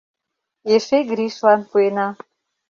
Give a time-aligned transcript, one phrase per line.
[0.73, 2.07] —Эше Гришлан пуэна.